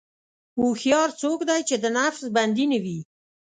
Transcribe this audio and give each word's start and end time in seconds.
هوښیار 0.59 1.09
څوک 1.21 1.39
دی 1.49 1.61
چې 1.69 1.75
د 1.83 1.85
نفس 1.97 2.23
بندي 2.35 2.65
نه 2.71 2.77
وي. 2.83 2.99